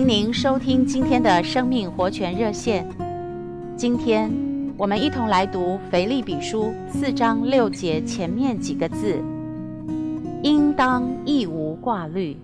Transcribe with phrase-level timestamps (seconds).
[0.00, 2.88] 迎您收听今天的生命活泉热线。
[3.76, 4.32] 今天
[4.78, 9.18] 我们一同来读腓立比书四章六节前面几个字
[10.42, 12.34] ：“应当一无挂虑。”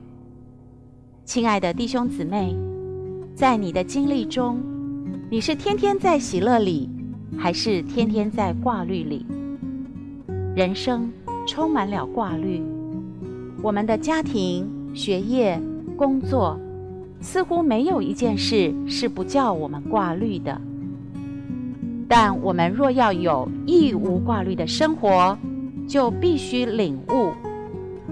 [1.24, 2.54] 亲爱的弟兄姊妹，
[3.34, 4.60] 在你的经历中，
[5.30, 6.90] 你是天天在喜乐里，
[7.38, 9.24] 还是天天在挂虑里？
[10.54, 11.10] 人生
[11.46, 12.62] 充满了挂虑，
[13.62, 15.58] 我们的家庭、学业、
[15.96, 16.60] 工作。
[17.20, 20.60] 似乎没有一件事是不叫我们挂虑的，
[22.08, 25.36] 但我们若要有一无挂虑的生活，
[25.88, 27.32] 就必须领悟，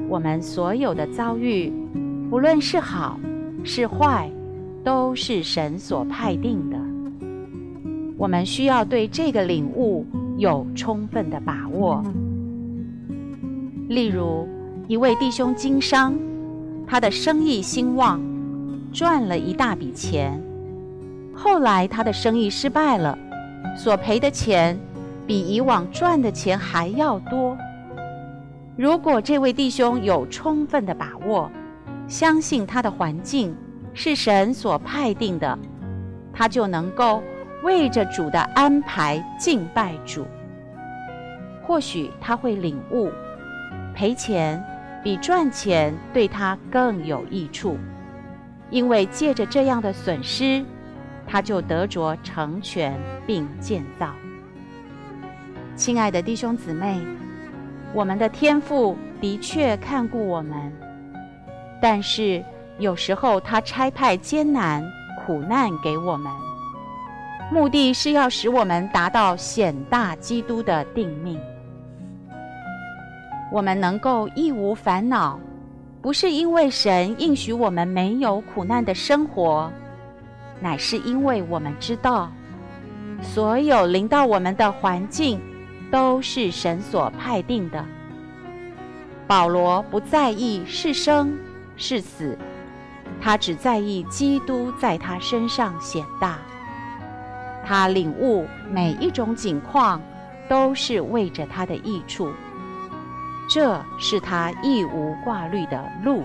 [0.09, 1.73] 我们所有的遭遇，
[2.29, 3.19] 不论是好
[3.63, 4.29] 是坏，
[4.83, 6.77] 都是神所派定的。
[8.17, 10.05] 我们需要对这个领悟
[10.39, 12.03] 有充分的把握。
[13.89, 14.49] 例如，
[14.89, 16.15] 一位弟兄经商，
[16.87, 18.21] 他的生意兴旺。
[18.95, 20.41] 赚了一大笔钱，
[21.35, 23.19] 后来他的生意失败了，
[23.77, 24.79] 所赔的钱
[25.27, 27.59] 比以往赚的钱还要多。
[28.77, 31.51] 如果这位弟兄有充分的把握，
[32.07, 33.53] 相信他的环境
[33.95, 35.59] 是神所派定的，
[36.33, 37.21] 他就能够
[37.65, 40.25] 为着主的安排敬拜主。
[41.67, 43.11] 或许他会领悟，
[43.93, 44.65] 赔钱
[45.03, 47.77] 比赚钱对他更有益处。
[48.75, 50.65] 因为借着这样的损失，
[51.29, 54.11] 他就得着成全并建造。
[55.77, 57.01] 亲爱的弟兄姊妹，
[57.93, 60.73] 我们的天父的确看顾我们，
[61.81, 62.45] 但是
[62.81, 64.85] 有时候他差派艰难
[65.25, 66.33] 苦难给我们，
[67.53, 71.39] 目的是要使我们达到显大基督的定命。
[73.53, 75.39] 我们能够一无烦恼。
[76.05, 79.73] 不是因为神应许我们没有苦难的生活，
[80.61, 82.31] 乃是因为我们知道，
[83.23, 85.41] 所有临到我们的环境
[85.91, 87.83] 都是神所派定的。
[89.27, 91.39] 保罗不在意是生
[91.75, 92.37] 是死，
[93.19, 96.37] 他只在意基督在他身上显大。
[97.65, 100.03] 他领悟每一种景况
[100.51, 102.31] 都是为着他的益处。
[103.55, 106.25] 这是他一无挂虑的路。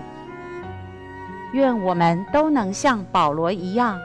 [1.52, 3.96] 愿我们都能像保罗一样，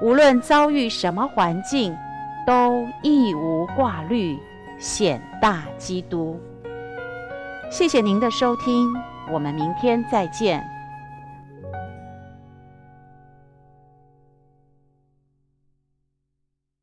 [0.00, 1.92] 无论遭遇什么环境，
[2.46, 4.38] 都一无挂虑，
[4.78, 6.40] 显大基督。
[7.68, 8.94] 谢谢您的收听，
[9.28, 10.64] 我们明天再见。